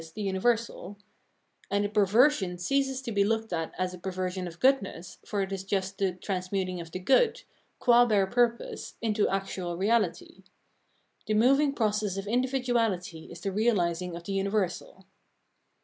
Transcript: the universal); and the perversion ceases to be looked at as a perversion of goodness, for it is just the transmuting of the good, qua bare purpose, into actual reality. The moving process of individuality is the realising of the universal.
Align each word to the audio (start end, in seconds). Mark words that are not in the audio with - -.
the 0.15 0.23
universal); 0.23 0.97
and 1.69 1.85
the 1.85 1.89
perversion 1.89 2.57
ceases 2.57 3.03
to 3.03 3.11
be 3.11 3.23
looked 3.23 3.53
at 3.53 3.71
as 3.77 3.93
a 3.93 3.99
perversion 3.99 4.47
of 4.47 4.59
goodness, 4.59 5.19
for 5.27 5.43
it 5.43 5.51
is 5.51 5.63
just 5.63 5.99
the 5.99 6.11
transmuting 6.11 6.81
of 6.81 6.89
the 6.89 6.97
good, 6.97 7.43
qua 7.77 8.03
bare 8.03 8.25
purpose, 8.25 8.95
into 9.03 9.29
actual 9.29 9.77
reality. 9.77 10.41
The 11.27 11.35
moving 11.35 11.73
process 11.75 12.17
of 12.17 12.25
individuality 12.25 13.25
is 13.31 13.41
the 13.41 13.51
realising 13.51 14.15
of 14.15 14.23
the 14.23 14.33
universal. 14.33 15.05